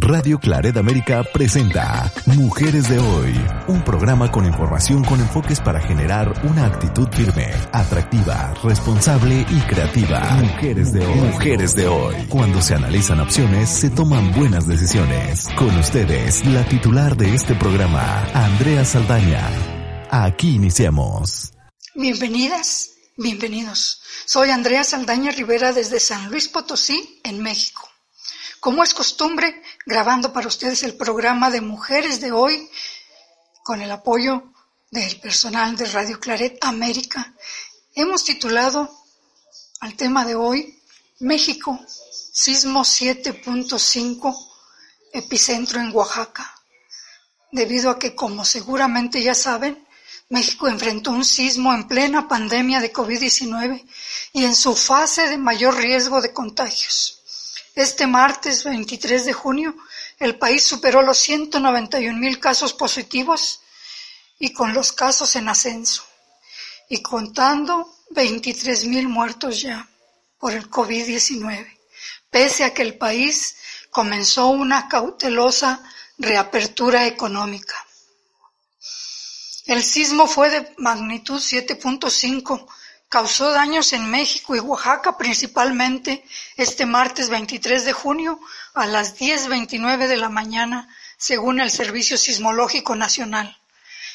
[0.00, 3.34] Radio Claret América presenta Mujeres de Hoy,
[3.66, 10.20] un programa con información con enfoques para generar una actitud firme, atractiva, responsable y creativa.
[10.34, 11.14] Mujeres de Hoy.
[11.14, 12.14] Mujeres de Hoy.
[12.28, 15.48] Cuando se analizan opciones, se toman buenas decisiones.
[15.56, 19.48] Con ustedes, la titular de este programa, Andrea Saldaña.
[20.10, 21.52] Aquí iniciamos.
[21.94, 24.02] Bienvenidas, bienvenidos.
[24.26, 27.88] Soy Andrea Saldaña Rivera desde San Luis Potosí, en México.
[28.60, 32.68] Como es costumbre, grabando para ustedes el programa de Mujeres de hoy
[33.62, 34.52] con el apoyo
[34.90, 37.32] del personal de Radio Claret América,
[37.94, 38.90] hemos titulado
[39.80, 40.82] al tema de hoy
[41.20, 41.78] México,
[42.32, 44.36] sismo 7.5,
[45.12, 46.52] epicentro en Oaxaca,
[47.52, 49.86] debido a que, como seguramente ya saben,
[50.28, 53.86] México enfrentó un sismo en plena pandemia de COVID-19
[54.32, 57.15] y en su fase de mayor riesgo de contagios.
[57.76, 59.76] Este martes 23 de junio,
[60.18, 63.60] el país superó los 191 mil casos positivos
[64.38, 66.02] y con los casos en ascenso,
[66.88, 69.86] y contando 23 mil muertos ya
[70.38, 71.78] por el COVID-19,
[72.30, 73.56] pese a que el país
[73.90, 75.84] comenzó una cautelosa
[76.16, 77.74] reapertura económica.
[79.66, 82.66] El sismo fue de magnitud 7.5
[83.08, 86.24] causó daños en México y Oaxaca principalmente
[86.56, 88.40] este martes 23 de junio
[88.74, 93.56] a las 10.29 de la mañana, según el Servicio Sismológico Nacional.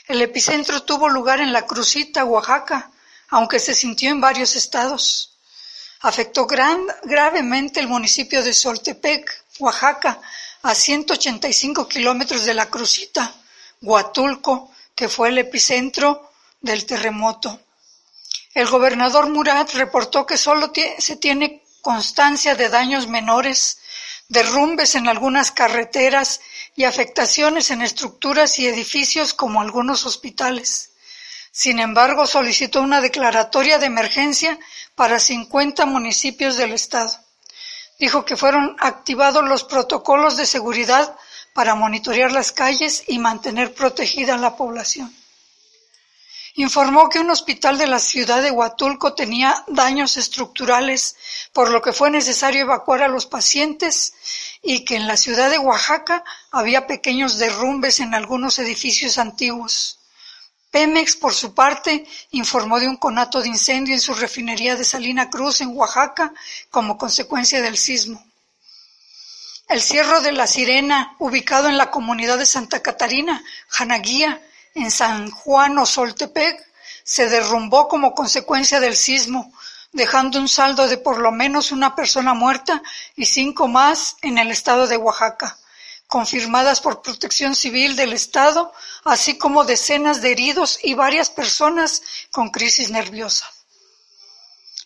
[0.07, 2.91] El epicentro tuvo lugar en La Crucita, Oaxaca,
[3.29, 5.37] aunque se sintió en varios estados.
[6.01, 10.19] Afectó gravemente el municipio de Soltepec, Oaxaca,
[10.63, 13.33] a 185 kilómetros de La Crucita,
[13.81, 17.59] Huatulco, que fue el epicentro del terremoto.
[18.53, 23.77] El gobernador Murat reportó que solo se tiene constancia de daños menores,
[24.27, 26.41] derrumbes en algunas carreteras
[26.75, 30.91] y afectaciones en estructuras y edificios como algunos hospitales.
[31.53, 34.59] Sin embargo, solicitó una declaratoria de emergencia
[34.95, 37.17] para 50 municipios del estado.
[37.99, 41.15] Dijo que fueron activados los protocolos de seguridad
[41.53, 45.15] para monitorear las calles y mantener protegida la población
[46.55, 51.15] informó que un hospital de la ciudad de Huatulco tenía daños estructurales,
[51.53, 54.13] por lo que fue necesario evacuar a los pacientes
[54.61, 59.99] y que en la ciudad de Oaxaca había pequeños derrumbes en algunos edificios antiguos.
[60.71, 65.29] Pemex, por su parte, informó de un conato de incendio en su refinería de Salina
[65.29, 66.33] Cruz, en Oaxaca,
[66.69, 68.23] como consecuencia del sismo.
[69.67, 74.41] El Cierro de la Sirena, ubicado en la comunidad de Santa Catarina, Janaguía,
[74.75, 76.65] en San Juan o Soltepec
[77.03, 79.51] se derrumbó como consecuencia del sismo,
[79.91, 82.81] dejando un saldo de por lo menos una persona muerta
[83.15, 85.57] y cinco más en el estado de Oaxaca,
[86.07, 88.73] confirmadas por Protección Civil del Estado,
[89.03, 93.49] así como decenas de heridos y varias personas con crisis nerviosa.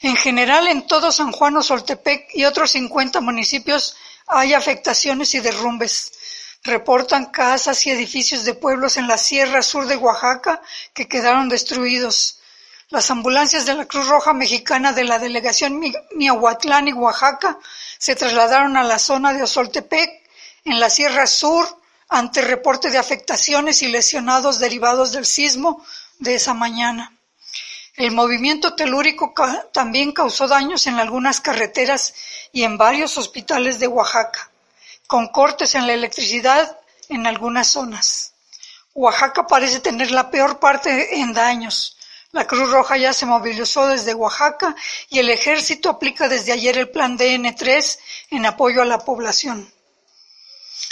[0.02, 3.96] En general, en todo San Juan o Soltepec y otros 50 municipios
[4.28, 6.12] hay afectaciones y derrumbes,
[6.66, 10.64] Reportan casas y edificios de pueblos en la sierra sur de Oaxaca
[10.96, 12.40] que quedaron destruidos.
[12.90, 15.80] Las ambulancias de la Cruz Roja Mexicana de la delegación
[16.16, 17.60] Miahuatlán y Oaxaca
[18.00, 20.10] se trasladaron a la zona de Osoltepec,
[20.64, 21.68] en la Sierra Sur,
[22.10, 25.86] ante reporte de afectaciones y lesionados derivados del sismo
[26.18, 27.16] de esa mañana.
[27.96, 29.36] El movimiento telúrico
[29.72, 32.16] también causó daños en algunas carreteras
[32.52, 34.50] y en varios hospitales de Oaxaca
[35.08, 36.80] con cortes en la electricidad
[37.10, 38.34] en algunas zonas.
[38.94, 41.98] Oaxaca parece tener la peor parte en daños.
[42.32, 44.76] La Cruz Roja ya se movilizó desde Oaxaca
[45.10, 48.00] y el ejército aplica desde ayer el plan DN3
[48.32, 49.72] en apoyo a la población.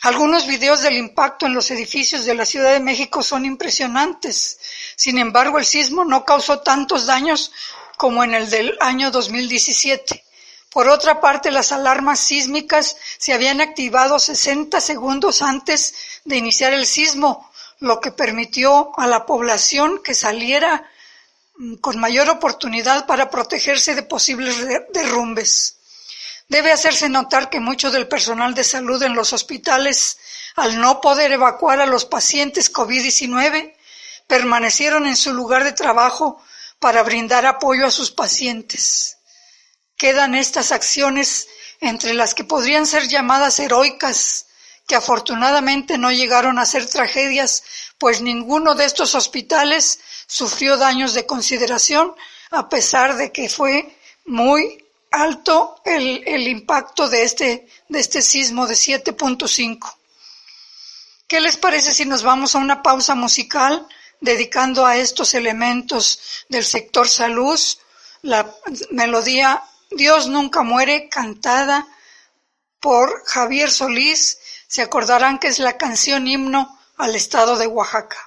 [0.04, 4.60] Algunos videos del impacto en los edificios de la Ciudad de México son impresionantes.
[4.98, 7.52] Sin embargo, el sismo no causó tantos daños
[7.98, 10.24] como en el del año 2017.
[10.74, 15.94] Por otra parte, las alarmas sísmicas se habían activado 60 segundos antes
[16.26, 20.90] de iniciar el sismo, lo que permitió a la población que saliera
[21.58, 24.56] mm, con mayor oportunidad para protegerse de posibles
[24.92, 25.78] derrumbes.
[26.48, 30.18] Debe hacerse notar que mucho del personal de salud en los hospitales,
[30.56, 33.76] al no poder evacuar a los pacientes COVID-19,
[34.26, 36.42] permanecieron en su lugar de trabajo
[36.80, 39.18] para brindar apoyo a sus pacientes.
[40.04, 41.48] Quedan estas acciones
[41.80, 44.48] entre las que podrían ser llamadas heroicas,
[44.86, 47.64] que afortunadamente no llegaron a ser tragedias,
[47.98, 52.14] pues ninguno de estos hospitales sufrió daños de consideración,
[52.52, 58.68] a pesar de que fue muy alto el, el impacto de este, de este sismo
[58.68, 59.96] de 7.5.
[61.28, 63.88] ¿Qué les parece si nos vamos a una pausa musical
[64.20, 67.58] dedicando a estos elementos del sector salud
[68.22, 68.54] la
[68.92, 69.64] melodía
[69.96, 71.88] Dios nunca muere cantada
[72.80, 74.40] por Javier Solís?
[74.68, 78.18] Se acordarán que es la canción himno al estado de Oaxaca.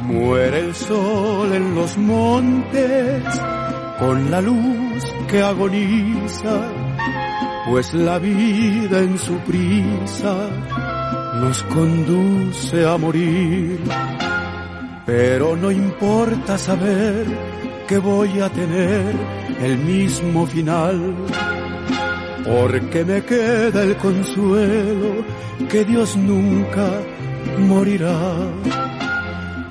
[0.00, 3.22] Muere el sol en los montes
[3.98, 6.62] con la luz que agoniza,
[7.68, 10.34] pues la vida en su prisa
[11.34, 13.80] nos conduce a morir.
[15.12, 17.26] Pero no importa saber
[17.88, 19.12] que voy a tener
[19.60, 21.16] el mismo final,
[22.44, 25.24] porque me queda el consuelo
[25.68, 26.88] que Dios nunca
[27.58, 28.20] morirá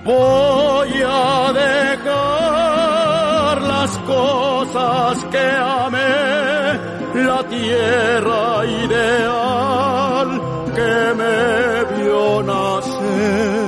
[0.04, 5.48] Voy a dejar las cosas que
[5.88, 6.78] amé,
[7.24, 10.42] la tierra ideal
[10.76, 13.59] que me vio nacer.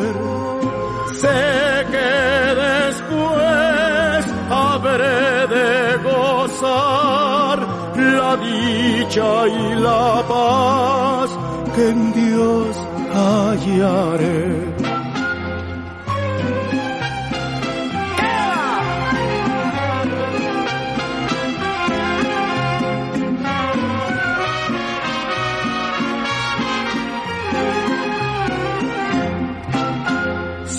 [7.96, 11.30] La dicha y la paz
[11.76, 12.78] que en Dios
[13.14, 14.72] hallaré.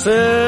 [0.02, 0.42] Sé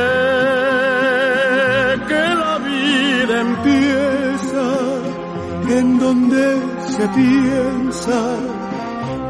[6.97, 8.21] se piensa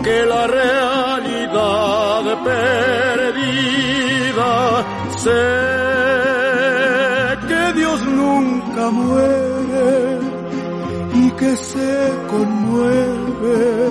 [0.02, 4.52] que la realidad perdida.
[5.24, 5.46] Sé
[7.48, 10.18] que Dios nunca muere
[11.14, 13.90] y que se conmueve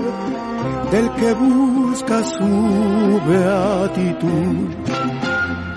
[0.91, 4.67] del que busca su beatitud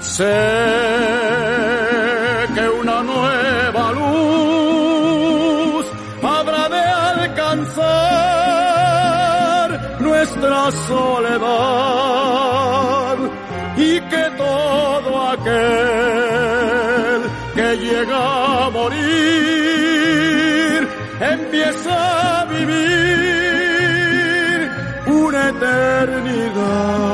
[0.01, 1.26] Sé
[10.73, 12.17] soledad
[13.77, 17.23] y que todo aquel
[17.55, 18.97] que llega a morir
[21.21, 22.87] empieza a vivir
[25.07, 27.07] una eternidad.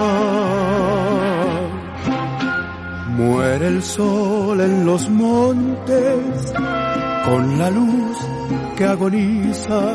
[3.16, 6.52] Muere el sol en los montes
[7.24, 8.18] con la luz
[8.76, 9.94] que agoniza,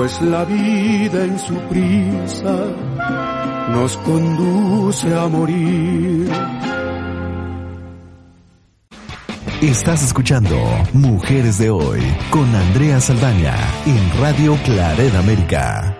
[0.00, 2.56] pues la vida en su prisa
[3.68, 6.32] nos conduce a morir.
[9.60, 10.56] Estás escuchando
[10.94, 12.00] Mujeres de Hoy
[12.30, 13.54] con Andrea Saldaña
[13.84, 15.94] en Radio Claret América.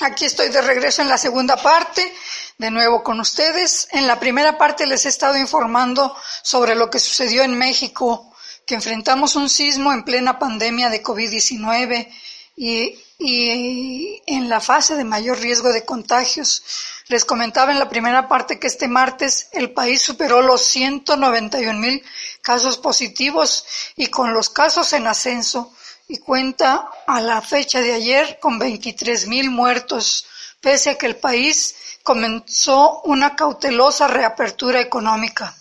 [0.00, 2.10] Aquí estoy de regreso en la segunda parte
[2.56, 3.86] de nuevo con ustedes.
[3.92, 8.32] En la primera parte les he estado informando sobre lo que sucedió en México,
[8.66, 12.08] que enfrentamos un sismo en plena pandemia de COVID-19
[12.56, 16.62] y, y en la fase de mayor riesgo de contagios.
[17.08, 22.02] Les comentaba en la primera parte que este martes el país superó los 191 mil
[22.40, 25.72] casos positivos y con los casos en ascenso
[26.08, 30.26] y cuenta a la fecha de ayer con 23 mil muertos,
[30.60, 35.54] pese a que el país comenzó una cautelosa reapertura económica.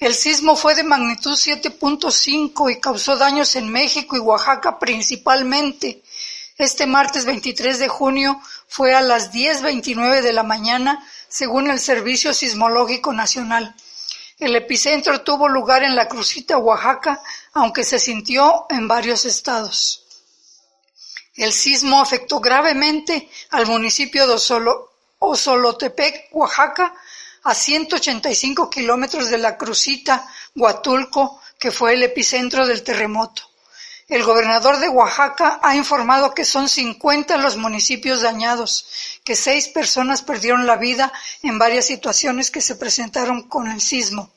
[0.00, 6.02] El sismo fue de magnitud 7.5 y causó daños en México y Oaxaca principalmente.
[6.62, 12.32] Este martes 23 de junio fue a las 10.29 de la mañana, según el Servicio
[12.32, 13.74] Sismológico Nacional.
[14.38, 17.20] El epicentro tuvo lugar en la Crucita, Oaxaca,
[17.52, 20.04] aunque se sintió en varios estados.
[21.34, 26.94] El sismo afectó gravemente al municipio de Osolo, Osolotepec, Oaxaca,
[27.42, 33.51] a 185 kilómetros de la Crucita, Huatulco, que fue el epicentro del terremoto.
[34.08, 38.86] El gobernador de Oaxaca ha informado que son 50 los municipios dañados,
[39.24, 44.30] que seis personas perdieron la vida en varias situaciones que se presentaron con el sismo.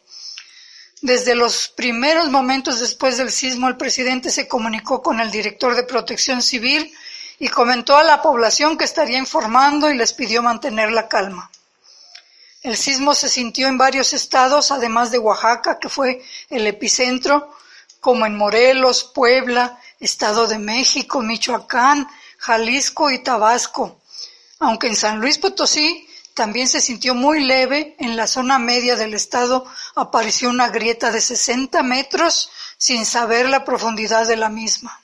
[1.02, 5.84] Desde los primeros momentos después del sismo, el presidente se comunicó con el director de
[5.84, 6.94] Protección Civil,
[7.40, 11.50] y comentó a la población que estaría informando y les pidió mantener la calma.
[12.62, 17.55] El sismo se sintió en varios estados, además de Oaxaca, que fue el epicentro,
[18.06, 22.08] como en Morelos, Puebla, Estado de México, Michoacán,
[22.38, 24.00] Jalisco y Tabasco.
[24.60, 29.16] Aunque en San Luis Potosí también se sintió muy leve, en la zona media del
[29.16, 35.02] estado apareció una grieta de 60 metros sin saber la profundidad de la misma.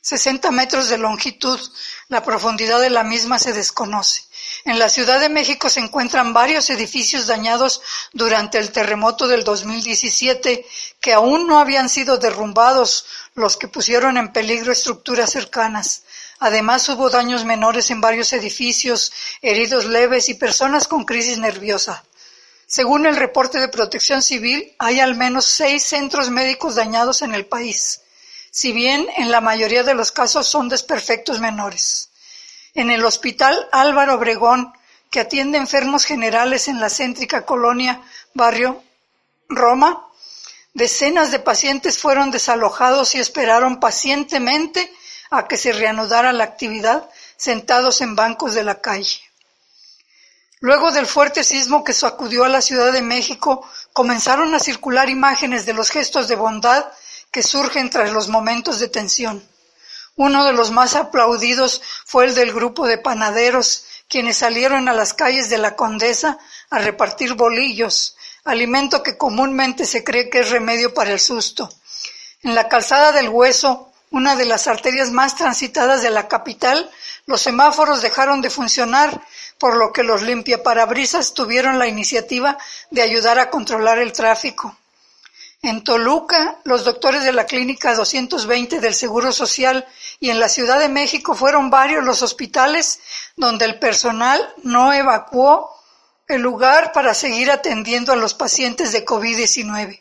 [0.00, 1.60] 60 metros de longitud,
[2.08, 4.22] la profundidad de la misma se desconoce.
[4.64, 7.80] En la Ciudad de México se encuentran varios edificios dañados
[8.12, 10.66] durante el terremoto del 2017
[11.00, 16.02] que aún no habían sido derrumbados, los que pusieron en peligro estructuras cercanas.
[16.40, 22.04] Además hubo daños menores en varios edificios, heridos leves y personas con crisis nerviosa.
[22.66, 27.46] Según el reporte de Protección Civil, hay al menos seis centros médicos dañados en el
[27.46, 28.02] país,
[28.50, 32.09] si bien en la mayoría de los casos son desperfectos menores.
[32.74, 34.72] En el Hospital Álvaro Obregón,
[35.10, 38.00] que atiende enfermos generales en la céntrica colonia
[38.32, 38.82] Barrio
[39.48, 40.06] Roma,
[40.72, 44.92] decenas de pacientes fueron desalojados y esperaron pacientemente
[45.30, 49.20] a que se reanudara la actividad sentados en bancos de la calle.
[50.60, 55.66] Luego del fuerte sismo que sacudió a la Ciudad de México, comenzaron a circular imágenes
[55.66, 56.84] de los gestos de bondad
[57.30, 59.42] que surgen tras los momentos de tensión.
[60.16, 65.14] Uno de los más aplaudidos fue el del grupo de panaderos, quienes salieron a las
[65.14, 66.38] calles de la Condesa
[66.68, 71.70] a repartir bolillos, alimento que comúnmente se cree que es remedio para el susto.
[72.42, 76.90] En la calzada del Hueso, una de las arterias más transitadas de la capital,
[77.26, 79.20] los semáforos dejaron de funcionar
[79.58, 82.58] por lo que los limpiaparabrisas tuvieron la iniciativa
[82.90, 84.76] de ayudar a controlar el tráfico.
[85.62, 89.86] En Toluca, los doctores de la Clínica 220 del Seguro Social
[90.18, 93.00] y en la Ciudad de México fueron varios los hospitales
[93.36, 95.70] donde el personal no evacuó
[96.28, 100.00] el lugar para seguir atendiendo a los pacientes de COVID-19.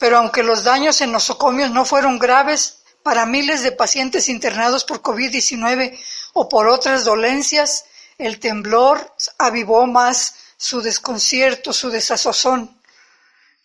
[0.00, 5.02] Pero aunque los daños en nosocomios no fueron graves, para miles de pacientes internados por
[5.02, 5.98] COVID-19
[6.34, 7.84] o por otras dolencias,
[8.18, 12.79] el temblor avivó más su desconcierto, su desazozón.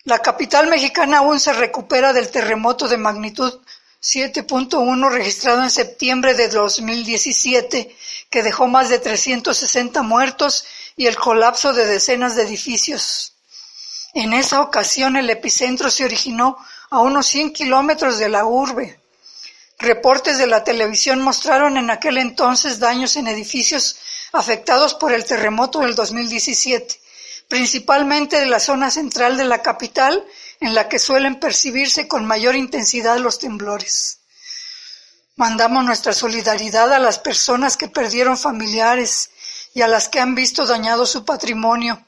[0.06, 3.52] La capital mexicana aún se recupera del terremoto de magnitud
[4.00, 7.96] 7.1 registrado en septiembre de 2017,
[8.30, 10.64] que dejó más de 360 muertos
[10.96, 13.34] y el colapso de decenas de edificios.
[14.14, 16.56] En esa ocasión el epicentro se originó
[16.88, 19.00] a unos 100 kilómetros de la urbe.
[19.76, 23.96] Reportes de la televisión mostraron en aquel entonces daños en edificios
[24.32, 27.00] afectados por el terremoto del 2017,
[27.48, 30.24] principalmente de la zona central de la capital,
[30.60, 34.20] en la que suelen percibirse con mayor intensidad los temblores.
[35.36, 39.30] Mandamos nuestra solidaridad a las personas que perdieron familiares
[39.74, 42.02] y a las que han visto dañado su patrimonio.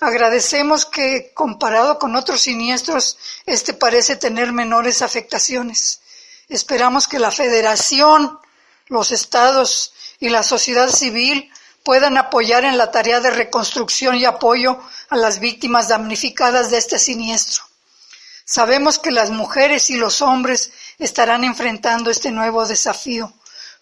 [0.00, 6.00] Agradecemos que, comparado con otros siniestros, este parece tener menores afectaciones.
[6.48, 8.38] Esperamos que la Federación,
[8.86, 11.52] los estados y la sociedad civil
[11.84, 16.98] puedan apoyar en la tarea de reconstrucción y apoyo a las víctimas damnificadas de este
[16.98, 17.64] siniestro.
[18.44, 23.32] Sabemos que las mujeres y los hombres estarán enfrentando este nuevo desafío.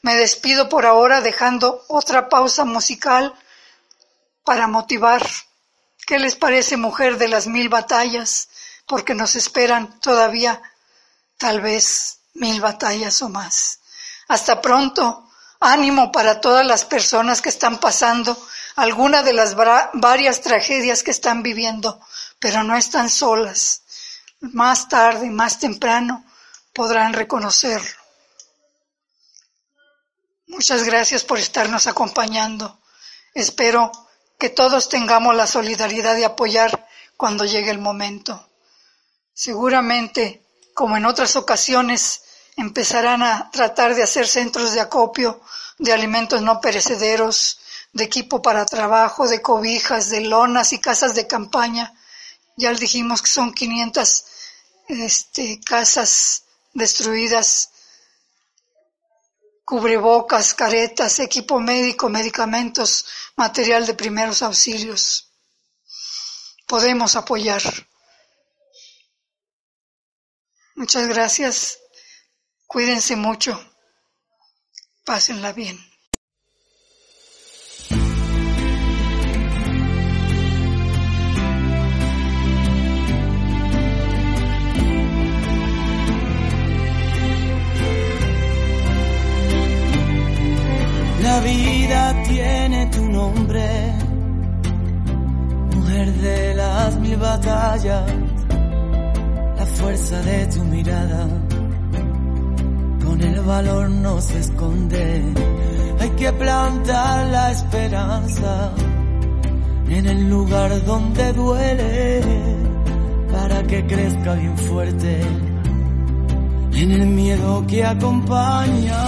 [0.03, 3.35] Me despido por ahora dejando otra pausa musical
[4.45, 5.27] para motivar.
[6.07, 8.49] ¿Qué les parece, mujer de las mil batallas?
[8.87, 10.63] Porque nos esperan todavía
[11.37, 13.81] tal vez mil batallas o más.
[14.29, 15.30] Hasta pronto.
[15.61, 18.37] Ánimo para todas las personas que están pasando
[18.77, 22.01] alguna de las varias tragedias que están viviendo,
[22.39, 23.83] pero no están solas.
[24.41, 26.25] Más tarde, más temprano,
[26.73, 28.01] podrán reconocerlo.
[30.47, 32.81] Muchas gracias por estarnos acompañando.
[33.35, 33.93] Espero
[34.39, 38.49] que todos tengamos la solidaridad de apoyar cuando llegue el momento.
[39.35, 40.43] Seguramente,
[40.75, 42.23] como en otras ocasiones,
[42.57, 45.41] empezarán a tratar de hacer centros de acopio
[45.81, 47.59] de alimentos no perecederos,
[47.93, 51.93] de equipo para trabajo, de cobijas, de lonas y casas de campaña.
[52.57, 54.25] Ya dijimos que son 500
[54.89, 57.71] este, casas destruidas,
[59.65, 65.31] cubrebocas, caretas, equipo médico, medicamentos, material de primeros auxilios.
[66.67, 67.63] Podemos apoyar.
[70.75, 71.79] Muchas gracias.
[72.73, 73.61] Cuídense mucho.
[75.05, 75.77] Pásenla bien.
[91.25, 93.69] La vida tiene tu nombre,
[95.75, 98.13] mujer de las mil batallas,
[99.57, 101.27] la fuerza de tu mirada
[103.23, 105.23] el valor no se esconde.
[106.01, 108.73] Hay que plantar la esperanza
[109.89, 112.21] en el lugar donde duele.
[113.33, 115.21] para que crezca bien fuerte
[116.83, 119.05] en el miedo que acompaña.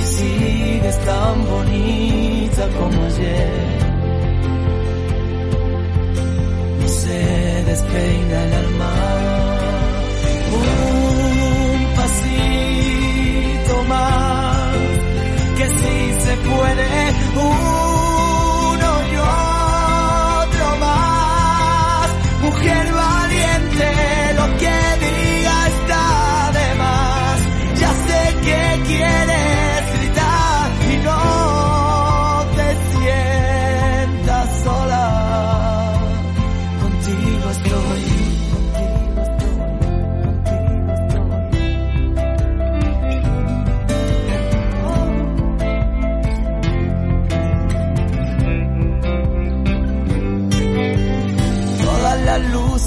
[0.00, 3.78] Y sigues tan bonita como ayer.
[6.80, 9.57] No se despeina el alma.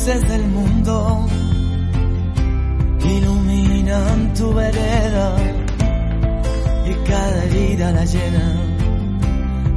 [0.02, 1.28] Luces del mundo
[3.06, 5.36] iluminan tu vereda
[6.88, 8.48] y cada herida la llena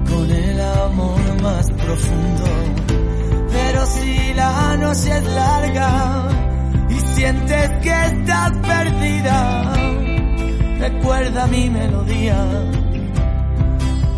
[0.09, 2.45] con el amor más profundo.
[3.53, 6.29] Pero si la noche es larga
[6.89, 9.75] y sientes que estás perdida,
[10.79, 12.39] recuerda mi melodía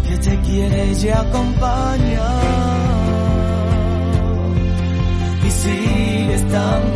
[0.09, 2.66] que te quiere y acompaña
[6.57, 6.96] sigues